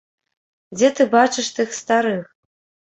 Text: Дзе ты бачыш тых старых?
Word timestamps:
Дзе 0.77 0.89
ты 1.01 1.07
бачыш 1.13 1.47
тых 1.59 1.79
старых? 1.83 2.25